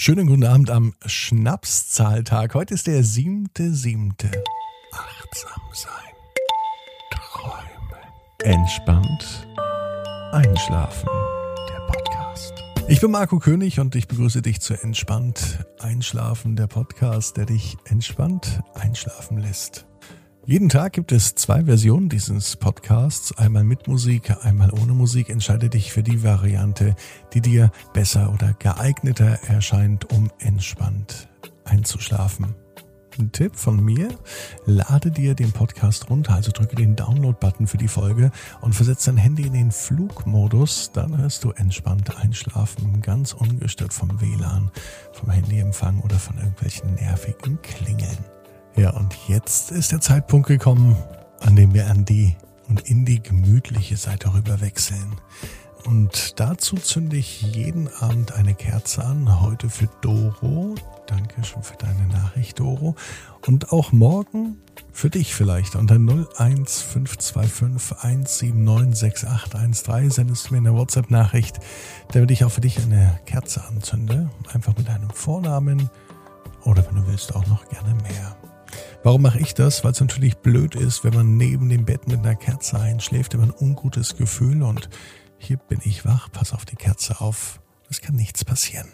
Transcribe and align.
Schönen 0.00 0.28
guten 0.28 0.44
Abend 0.44 0.70
am 0.70 0.94
Schnapszahltag. 1.04 2.54
Heute 2.54 2.74
ist 2.74 2.86
der 2.86 3.02
siebte, 3.02 3.74
siebte. 3.74 4.30
Achtsam 4.92 5.60
sein. 5.72 5.90
Träumen. 7.10 7.64
Entspannt. 8.44 9.48
Einschlafen. 10.30 11.08
Der 11.68 11.80
Podcast. 11.88 12.54
Ich 12.86 13.00
bin 13.00 13.10
Marco 13.10 13.40
König 13.40 13.80
und 13.80 13.96
ich 13.96 14.06
begrüße 14.06 14.40
dich 14.40 14.60
zu 14.60 14.80
Entspannt 14.80 15.66
Einschlafen, 15.80 16.54
der 16.54 16.68
Podcast, 16.68 17.36
der 17.36 17.46
dich 17.46 17.76
entspannt 17.86 18.60
einschlafen 18.74 19.38
lässt. 19.38 19.87
Jeden 20.48 20.70
Tag 20.70 20.94
gibt 20.94 21.12
es 21.12 21.34
zwei 21.34 21.66
Versionen 21.66 22.08
dieses 22.08 22.56
Podcasts, 22.56 23.36
einmal 23.36 23.64
mit 23.64 23.86
Musik, 23.86 24.34
einmal 24.46 24.70
ohne 24.72 24.94
Musik. 24.94 25.28
Entscheide 25.28 25.68
dich 25.68 25.92
für 25.92 26.02
die 26.02 26.22
Variante, 26.22 26.96
die 27.34 27.42
dir 27.42 27.70
besser 27.92 28.32
oder 28.32 28.54
geeigneter 28.54 29.40
erscheint, 29.46 30.10
um 30.10 30.30
entspannt 30.38 31.28
einzuschlafen. 31.64 32.54
Ein 33.18 33.30
Tipp 33.30 33.56
von 33.56 33.84
mir, 33.84 34.08
lade 34.64 35.10
dir 35.10 35.34
den 35.34 35.52
Podcast 35.52 36.08
runter, 36.08 36.36
also 36.36 36.50
drücke 36.50 36.76
den 36.76 36.96
Download-Button 36.96 37.66
für 37.66 37.76
die 37.76 37.86
Folge 37.86 38.30
und 38.62 38.74
versetze 38.74 39.10
dein 39.10 39.18
Handy 39.18 39.42
in 39.42 39.52
den 39.52 39.70
Flugmodus, 39.70 40.92
dann 40.94 41.18
hörst 41.18 41.44
du 41.44 41.50
entspannt 41.50 42.16
einschlafen, 42.16 43.02
ganz 43.02 43.34
ungestört 43.34 43.92
vom 43.92 44.18
WLAN, 44.18 44.70
vom 45.12 45.28
Handyempfang 45.28 46.00
oder 46.00 46.18
von 46.18 46.38
irgendwelchen 46.38 46.94
nervigen 46.94 47.60
Klingeln. 47.60 48.37
Ja, 48.76 48.90
und 48.90 49.16
jetzt 49.26 49.70
ist 49.70 49.92
der 49.92 50.00
Zeitpunkt 50.00 50.48
gekommen, 50.48 50.96
an 51.40 51.56
dem 51.56 51.74
wir 51.74 51.90
an 51.90 52.04
die 52.04 52.36
und 52.68 52.82
in 52.82 53.04
die 53.04 53.22
gemütliche 53.22 53.96
Seite 53.96 54.34
rüber 54.34 54.60
wechseln. 54.60 55.16
Und 55.84 56.38
dazu 56.38 56.76
zünde 56.76 57.16
ich 57.16 57.42
jeden 57.42 57.88
Abend 57.88 58.32
eine 58.32 58.54
Kerze 58.54 59.04
an. 59.04 59.40
Heute 59.40 59.70
für 59.70 59.88
Doro. 60.02 60.74
Danke 61.06 61.42
schon 61.44 61.62
für 61.62 61.76
deine 61.76 62.06
Nachricht, 62.08 62.60
Doro. 62.60 62.94
Und 63.46 63.72
auch 63.72 63.92
morgen 63.92 64.58
für 64.92 65.08
dich 65.08 65.34
vielleicht 65.34 65.76
unter 65.76 65.94
01525 65.94 68.02
179 68.02 69.20
6813 69.20 70.10
sendest 70.10 70.50
du 70.50 70.54
mir 70.54 70.58
eine 70.58 70.74
WhatsApp-Nachricht, 70.74 71.60
damit 72.12 72.30
ich 72.32 72.44
auch 72.44 72.50
für 72.50 72.60
dich 72.60 72.82
eine 72.82 73.18
Kerze 73.24 73.64
anzünde. 73.64 74.28
Einfach 74.52 74.76
mit 74.76 74.88
deinem 74.88 75.10
Vornamen 75.10 75.88
oder 76.64 76.84
wenn 76.86 76.96
du 76.96 77.06
willst 77.06 77.34
auch 77.34 77.46
noch 77.46 77.66
gerne 77.68 77.94
mehr. 78.02 78.36
Warum 79.08 79.22
mache 79.22 79.38
ich 79.38 79.54
das? 79.54 79.84
Weil 79.84 79.92
es 79.92 80.00
natürlich 80.02 80.36
blöd 80.36 80.74
ist, 80.74 81.02
wenn 81.02 81.14
man 81.14 81.38
neben 81.38 81.70
dem 81.70 81.86
Bett 81.86 82.08
mit 82.08 82.18
einer 82.18 82.34
Kerze 82.34 82.78
einschläft, 82.78 83.32
immer 83.32 83.44
ein 83.44 83.54
ungutes 83.58 84.18
Gefühl 84.18 84.62
und 84.62 84.90
hier 85.38 85.56
bin 85.56 85.80
ich 85.82 86.04
wach, 86.04 86.30
pass 86.30 86.52
auf 86.52 86.66
die 86.66 86.76
Kerze 86.76 87.22
auf, 87.22 87.58
es 87.88 88.02
kann 88.02 88.16
nichts 88.16 88.44
passieren. 88.44 88.86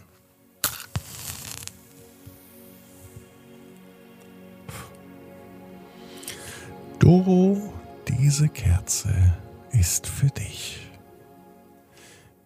Doro, 7.01 7.75
diese 8.06 8.49
Kerze 8.49 9.12
ist 9.73 10.06
für 10.06 10.28
dich. 10.28 10.78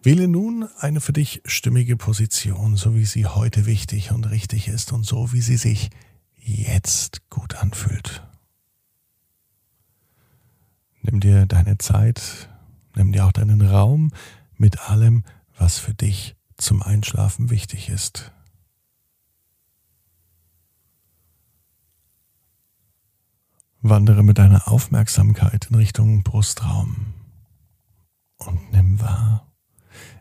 Wähle 0.01 0.27
nun 0.27 0.67
eine 0.79 1.01
für 1.01 1.13
dich 1.13 1.43
stimmige 1.45 1.97
Position, 1.97 2.77
so 2.77 2.95
wie 2.95 3.05
sie 3.05 3.27
heute 3.27 3.67
wichtig 3.67 4.11
und 4.11 4.27
richtig 4.31 4.69
ist 4.69 4.91
und 4.91 5.05
so 5.05 5.33
wie 5.33 5.41
sie 5.41 5.57
sich 5.57 5.91
jetzt 6.49 7.29
gut 7.29 7.55
anfühlt. 7.55 8.23
Nimm 11.01 11.19
dir 11.19 11.45
deine 11.45 11.77
Zeit, 11.77 12.49
nimm 12.95 13.11
dir 13.11 13.25
auch 13.25 13.31
deinen 13.31 13.61
Raum 13.61 14.11
mit 14.57 14.89
allem, 14.89 15.23
was 15.57 15.79
für 15.79 15.93
dich 15.93 16.35
zum 16.57 16.81
Einschlafen 16.81 17.49
wichtig 17.49 17.89
ist. 17.89 18.31
Wandere 23.81 24.23
mit 24.23 24.37
deiner 24.37 24.67
Aufmerksamkeit 24.67 25.67
in 25.69 25.75
Richtung 25.75 26.23
Brustraum 26.23 27.13
und 28.37 28.71
nimm 28.73 28.99
wahr, 28.99 29.47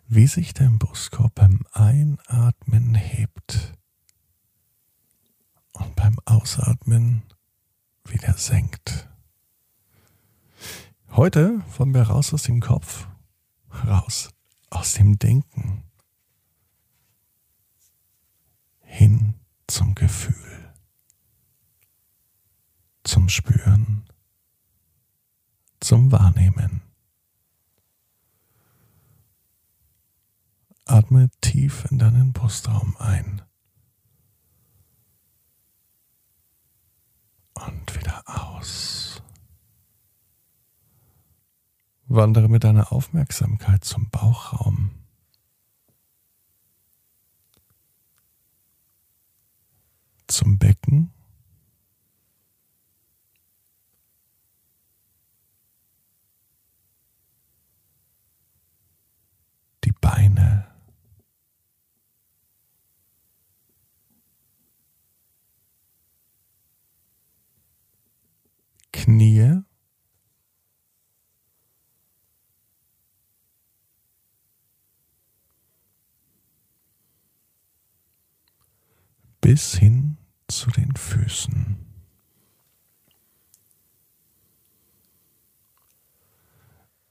wie 0.07 0.29
sich 0.29 0.55
dein 0.55 0.79
Brustkorb 0.79 1.35
beim 1.35 1.67
Einatmen 1.73 2.95
hebt 2.95 3.73
und 5.79 5.95
beim 5.97 6.17
Ausatmen 6.25 7.23
wieder 8.05 8.35
senkt. 8.35 9.09
Heute 11.11 11.63
wollen 11.77 11.95
wir 11.95 12.03
raus 12.03 12.33
aus 12.33 12.45
dem 12.45 12.61
Kopf, 12.61 13.09
raus 13.87 14.31
aus 14.71 14.95
dem 14.95 15.19
Denken, 15.19 15.85
hin 18.83 19.35
zum 19.67 19.95
Gefühl, 19.95 20.75
zum 23.05 23.29
Spüren, 23.29 24.05
zum 25.81 26.13
Wahrnehmen. 26.13 26.83
Atme 30.85 31.29
tief 31.41 31.85
in 31.91 31.99
deinen 31.99 32.33
Brustraum 32.33 32.97
ein. 32.99 33.43
Und 37.67 37.95
wieder 37.95 38.23
aus. 38.27 39.23
Wandere 42.07 42.49
mit 42.49 42.65
deiner 42.65 42.91
Aufmerksamkeit 42.91 43.85
zum 43.85 44.09
Bauchraum. 44.11 44.91
Zum 50.27 50.59
Becken. 50.59 51.13
Die 59.85 59.93
Beine. 59.93 60.67
Knie. 68.99 69.63
bis 79.41 79.77
hin 79.77 80.19
zu 80.49 80.71
den 80.71 80.95
Füßen. 80.95 81.79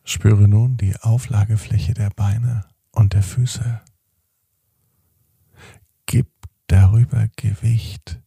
Spüre 0.03 0.47
nun 0.47 0.77
die 0.77 0.95
Auflagefläche 0.97 1.93
der 1.93 2.11
Beine 2.11 2.67
und 2.91 3.13
der 3.13 3.23
Füße. 3.23 3.81
Gib 6.05 6.27
darüber 6.67 7.27
Gewicht 7.37 8.21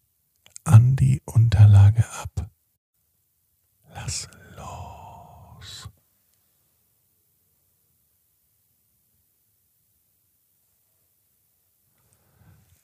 an 0.64 0.96
die 0.96 1.22
Unterlage 1.24 2.04
ab. 2.10 2.50
Lass 4.02 4.28
los. 4.56 5.90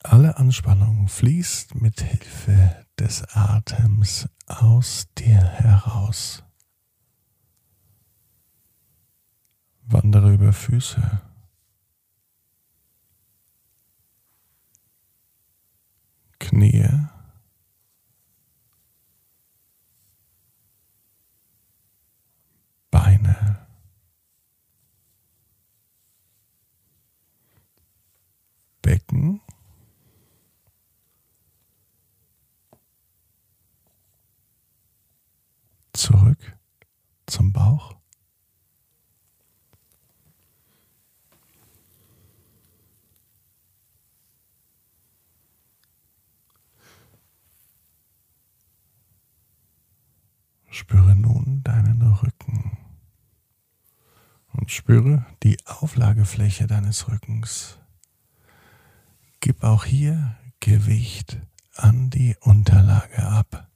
Alle 0.03 0.37
Anspannung 0.37 1.07
fließt 1.07 1.75
mit 1.75 2.01
Hilfe 2.01 2.85
des 2.99 3.23
Atems 3.35 4.29
aus 4.45 5.07
dir 5.17 5.41
heraus. 5.41 6.43
Wandere 9.87 10.33
über 10.33 10.53
Füße. 10.53 11.21
Knie. 16.39 17.07
Beine. 22.91 23.67
Becken. 28.81 29.41
Zurück 35.93 36.37
zum 37.27 37.53
Bauch. 37.53 37.95
Spüre 50.69 51.15
nun 51.15 51.63
deinen 51.63 52.01
Rücken 52.03 52.77
und 54.53 54.71
spüre 54.71 55.25
die 55.43 55.57
Auflagefläche 55.65 56.67
deines 56.67 57.07
Rückens. 57.07 57.79
gib 59.39 59.63
auch 59.63 59.85
hier 59.85 60.35
Gewicht 60.59 61.39
an 61.75 62.09
die 62.09 62.35
Unterlage 62.41 63.23
ab. 63.23 63.69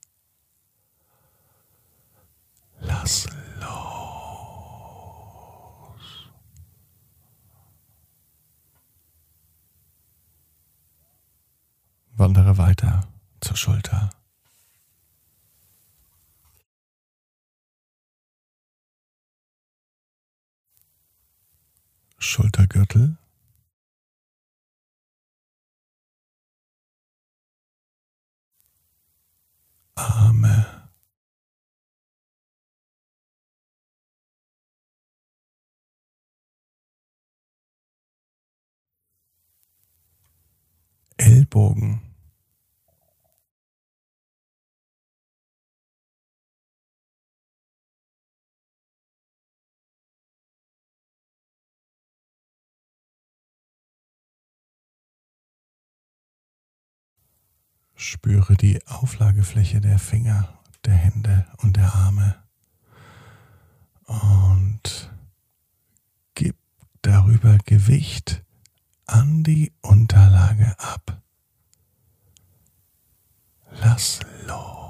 Lass 2.80 3.26
los. 3.60 3.92
Wandere 12.22 12.56
weiter 12.56 13.08
zur 13.40 13.56
Schulter. 13.56 14.10
Schultergürtel. 22.18 23.16
Arme. 29.96 30.88
Ellbogen. 41.16 42.11
Spüre 58.02 58.56
die 58.56 58.84
Auflagefläche 58.88 59.80
der 59.80 59.96
Finger, 59.96 60.58
der 60.84 60.94
Hände 60.94 61.46
und 61.58 61.76
der 61.76 61.94
Arme 61.94 62.34
und 64.06 65.12
gib 66.34 66.56
darüber 67.02 67.58
Gewicht 67.58 68.42
an 69.06 69.44
die 69.44 69.72
Unterlage 69.82 70.74
ab. 70.80 71.22
Lass 73.70 74.18
los. 74.48 74.81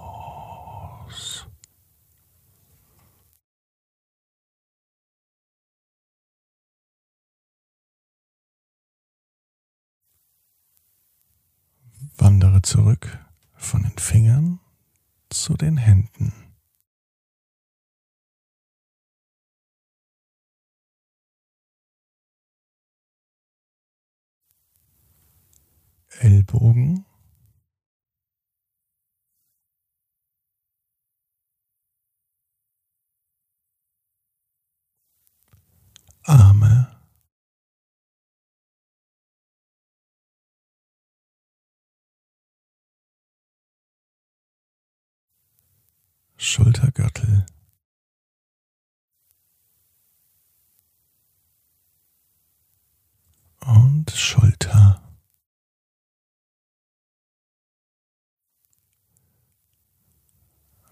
Wandere 12.42 12.62
zurück 12.62 13.24
von 13.54 13.84
den 13.84 13.96
Fingern 13.98 14.58
zu 15.30 15.56
den 15.56 15.76
Händen. 15.76 16.32
Ellbogen. 26.18 27.06
Arme. 36.24 36.91
Schultergürtel. 46.52 47.46
Und 53.60 54.10
Schulter. 54.10 55.02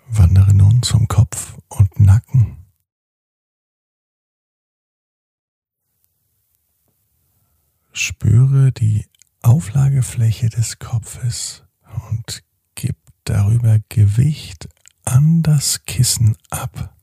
Wandere 0.07 0.55
nun 0.55 0.83
zum 0.83 1.07
Kopf 1.09 1.59
und 1.69 2.01
Nacken. 2.01 2.65
Spüre 7.93 8.73
die 8.73 9.05
Auflagefläche 9.43 10.49
des 10.49 10.79
Kopfes 10.79 11.65
und 12.09 12.43
gib 12.75 12.97
darüber 13.25 13.79
Gewicht 13.91 14.71
an 15.11 15.43
das 15.43 15.85
Kissen 15.87 16.37
ab. 16.51 16.97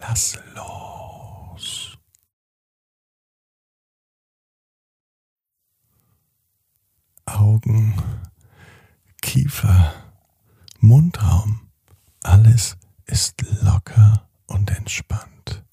Lass 0.00 0.38
los. 0.54 1.98
Augen, 7.24 7.94
Kiefer, 9.22 9.94
Mundraum, 10.80 11.70
alles 12.22 12.76
ist 13.06 13.42
locker 13.62 14.28
und 14.46 14.70
entspannt. 14.70 15.64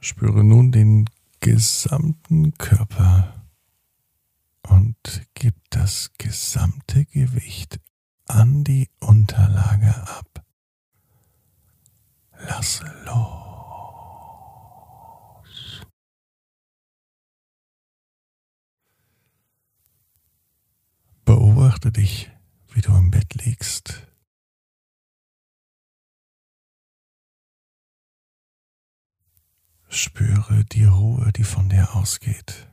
Spüre 0.00 0.44
nun 0.44 0.70
den 0.70 1.08
gesamten 1.40 2.56
Körper 2.58 3.35
und 4.68 5.26
gib 5.34 5.54
das 5.70 6.10
gesamte 6.18 7.04
Gewicht 7.06 7.80
an 8.26 8.64
die 8.64 8.88
Unterlage 9.00 9.94
ab. 10.08 10.44
Lass 12.38 12.82
los. 13.04 13.46
Beobachte 21.24 21.90
dich, 21.90 22.30
wie 22.68 22.80
du 22.80 22.94
im 22.94 23.10
Bett 23.10 23.34
liegst. 23.34 24.06
Spüre 29.88 30.64
die 30.64 30.84
Ruhe, 30.84 31.32
die 31.32 31.44
von 31.44 31.68
dir 31.68 31.94
ausgeht. 31.96 32.68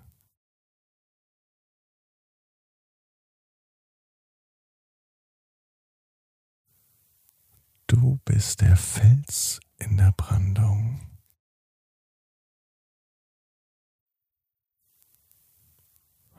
Du 7.94 8.20
bist 8.26 8.62
der 8.62 8.76
Fels 8.76 9.60
in 9.78 9.98
der 9.98 10.12
Brandung. 10.14 11.00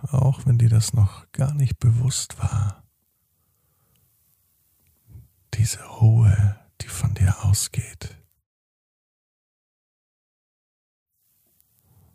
Auch 0.02 0.44
wenn 0.46 0.58
dir 0.58 0.68
das 0.68 0.94
noch 0.94 1.30
gar 1.30 1.54
nicht 1.54 1.78
bewusst 1.78 2.38
war. 2.38 2.82
Diese 5.54 5.80
Ruhe, 5.84 6.58
die 6.80 6.88
von 6.88 7.14
dir 7.14 7.44
ausgeht. 7.44 8.20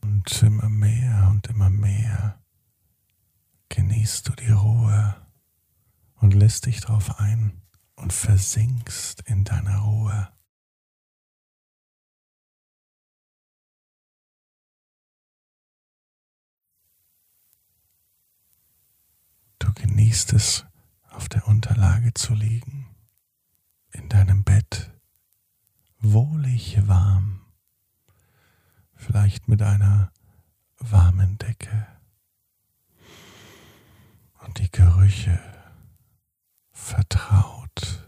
Und 0.01 0.43
immer 0.43 0.67
mehr 0.67 1.29
und 1.31 1.47
immer 1.47 1.69
mehr 1.69 2.43
genießt 3.69 4.27
du 4.27 4.33
die 4.33 4.51
Ruhe 4.51 5.15
und 6.15 6.33
lässt 6.33 6.65
dich 6.65 6.81
darauf 6.81 7.21
ein 7.21 7.61
und 7.99 8.13
versinkst 8.13 9.21
in 9.25 9.43
deiner 9.43 9.79
Ruhe. 9.79 10.29
Du 19.59 19.73
genießt 19.73 20.33
es, 20.33 20.65
auf 21.09 21.27
der 21.27 21.47
Unterlage 21.47 22.13
zu 22.13 22.33
liegen, 22.33 22.87
in 23.91 24.07
deinem 24.07 24.43
Bett, 24.43 24.91
wohlig 25.99 26.87
warm, 26.87 27.41
vielleicht 28.95 29.49
mit 29.49 29.61
einer 29.61 30.11
warmen 30.77 31.37
Decke 31.37 31.87
und 34.39 34.59
die 34.59 34.71
Gerüche 34.71 35.58
vertraut. 36.79 38.05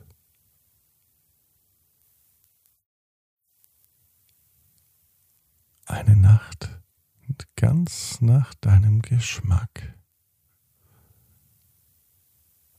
Eine 5.86 6.16
Nacht 6.16 6.70
ganz 7.56 8.22
nach 8.22 8.56
deinem 8.56 9.02
Geschmack. 9.04 9.96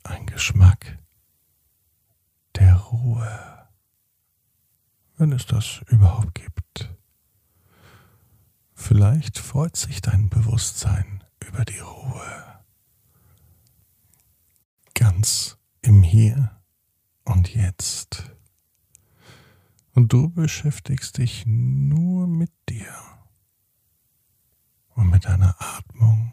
Ein 0.02 0.26
Geschmack 0.26 0.98
der 2.56 2.74
Ruhe, 2.74 3.68
wenn 5.16 5.30
es 5.30 5.46
das 5.46 5.82
überhaupt 5.86 6.34
gibt. 6.34 6.90
vielleicht 8.74 9.38
freut 9.38 9.76
sich 9.76 10.00
dein 10.00 10.28
Bewusstsein 10.28 11.22
über 11.38 11.64
die 11.64 11.78
Ruhe. 11.78 12.64
Ganz 14.94 15.61
im 15.82 16.02
Hier 16.02 16.62
und 17.24 17.54
Jetzt. 17.54 18.30
Und 19.94 20.12
du 20.12 20.30
beschäftigst 20.30 21.18
dich 21.18 21.44
nur 21.46 22.26
mit 22.26 22.52
dir 22.68 22.94
und 24.94 25.10
mit 25.10 25.24
deiner 25.24 25.54
Atmung. 25.60 26.32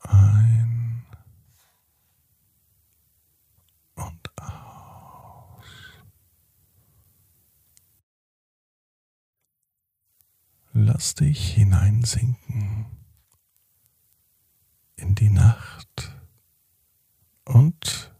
Ein 0.00 1.06
und 3.94 4.30
aus. 4.40 5.64
Lass 10.72 11.14
dich 11.14 11.54
hineinsinken 11.54 12.86
in 12.90 12.99
die 15.20 15.28
Nacht 15.28 16.16
und 17.44 18.10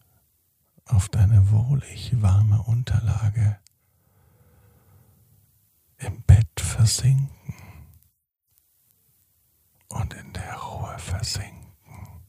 auf 0.85 1.09
deine 1.09 1.51
wohlig 1.51 2.21
warme 2.21 2.63
Unterlage 2.65 3.59
im 5.97 6.21
Bett 6.23 6.61
versinken 6.61 7.55
und 9.89 10.13
in 10.13 10.31
der 10.35 10.57
Ruhe 10.57 10.99
versinken. 10.99 12.21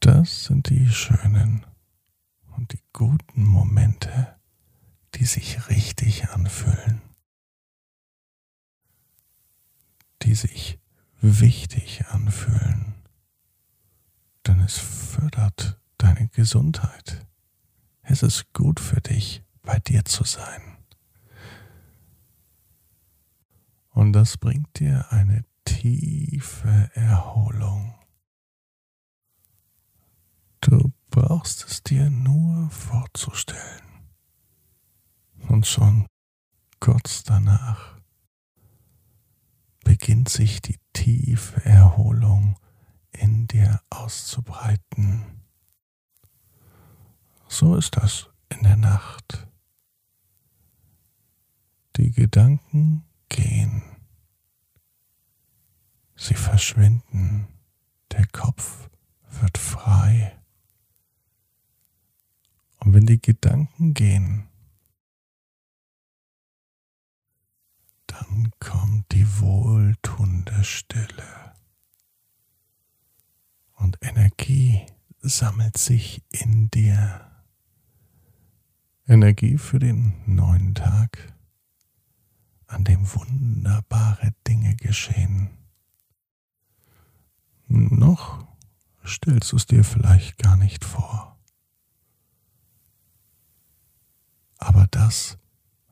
Das 0.00 0.46
sind 0.46 0.68
die 0.68 0.88
schönen 0.88 1.64
und 2.56 2.72
die 2.72 2.82
guten 2.92 3.44
Momente, 3.44 4.36
die 5.14 5.26
sich 5.26 5.68
richtig 5.68 6.28
anfühlen, 6.30 7.02
die 10.22 10.34
sich 10.34 10.79
wichtig 11.20 12.06
anfühlen, 12.08 12.94
denn 14.46 14.60
es 14.60 14.78
fördert 14.78 15.80
deine 15.98 16.28
Gesundheit. 16.28 17.26
Es 18.02 18.22
ist 18.22 18.52
gut 18.52 18.80
für 18.80 19.00
dich, 19.00 19.42
bei 19.62 19.78
dir 19.78 20.04
zu 20.04 20.24
sein. 20.24 20.78
Und 23.90 24.12
das 24.12 24.38
bringt 24.38 24.78
dir 24.78 25.12
eine 25.12 25.44
tiefe 25.64 26.90
Erholung. 26.94 27.94
Du 30.60 30.92
brauchst 31.10 31.64
es 31.64 31.82
dir 31.82 32.08
nur 32.10 32.70
vorzustellen. 32.70 33.82
Und 35.48 35.66
schon 35.66 36.06
kurz 36.78 37.24
danach 37.24 37.99
beginnt 39.90 40.28
sich 40.28 40.62
die 40.62 40.78
tiefe 40.92 41.64
Erholung 41.64 42.54
in 43.10 43.48
dir 43.48 43.80
auszubreiten. 43.90 45.42
So 47.48 47.74
ist 47.74 47.96
das 47.96 48.28
in 48.50 48.62
der 48.62 48.76
Nacht. 48.76 49.48
Die 51.96 52.12
Gedanken 52.12 53.02
gehen. 53.28 53.82
Sie 56.14 56.34
verschwinden. 56.34 57.48
Der 58.12 58.28
Kopf 58.28 58.88
wird 59.40 59.58
frei. 59.58 60.38
Und 62.78 62.94
wenn 62.94 63.06
die 63.06 63.20
Gedanken 63.20 63.92
gehen, 63.92 64.49
dann 68.20 68.50
kommt 68.60 69.10
die 69.12 69.26
wohltuende 69.40 70.62
Stille. 70.64 71.54
Und 73.74 73.96
Energie 74.02 74.84
sammelt 75.20 75.78
sich 75.78 76.22
in 76.30 76.70
dir. 76.70 77.26
Energie 79.06 79.58
für 79.58 79.78
den 79.78 80.14
neuen 80.26 80.74
Tag 80.74 81.34
an 82.66 82.84
dem 82.84 83.12
wunderbare 83.14 84.32
Dinge 84.46 84.76
geschehen. 84.76 85.50
Noch 87.66 88.46
stellst 89.04 89.52
du 89.52 89.56
es 89.56 89.66
dir 89.66 89.82
vielleicht 89.82 90.38
gar 90.38 90.56
nicht 90.56 90.84
vor. 90.84 91.38
Aber 94.58 94.86
das, 94.88 95.38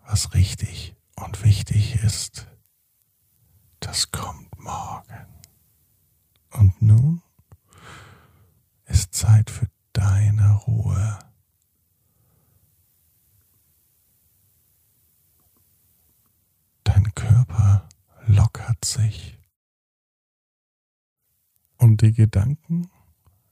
was 0.05 0.35
richtig 0.35 0.98
und 1.25 1.43
wichtig 1.45 2.03
ist, 2.03 2.47
das 3.81 4.11
kommt 4.11 4.59
morgen. 4.59 5.27
Und 6.53 6.81
nun 6.83 7.23
ist 8.87 9.15
Zeit 9.15 9.51
für 9.51 9.69
deine 9.93 10.55
Ruhe. 10.55 11.19
Körper 17.19 17.89
lockert 18.27 18.85
sich 18.85 19.41
und 21.79 22.01
die 22.01 22.13
Gedanken 22.13 22.89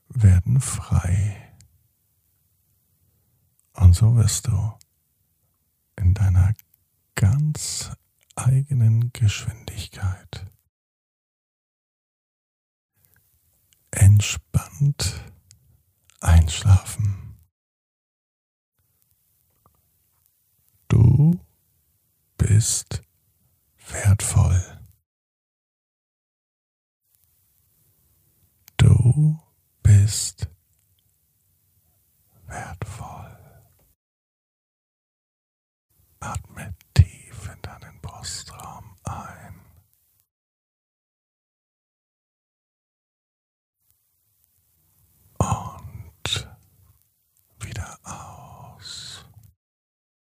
werden 0.08 0.60
frei. 0.60 1.52
Und 3.72 3.94
so 3.94 4.14
wirst 4.14 4.46
du 4.46 4.72
in 5.96 6.14
deiner 6.14 6.54
ganz 7.16 7.90
eigenen 8.36 9.12
Geschwindigkeit 9.12 10.46
entspannt 13.90 15.24
einschlafen. 16.20 17.38
Du 20.88 21.40
bist 22.36 23.02
wertvoll. 23.88 24.62
Du 28.76 29.38
bist 29.82 30.48
wertvoll. 32.46 33.36
Atme 36.20 36.74
tief 36.94 37.50
in 37.52 37.62
deinen 37.62 38.00
Brustraum 38.00 38.96
ein. 39.04 39.66
Und 48.06 48.12
wieder 48.12 48.20
aus. 48.20 48.45